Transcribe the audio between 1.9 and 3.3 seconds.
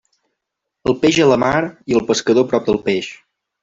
i el pescador prop del peix.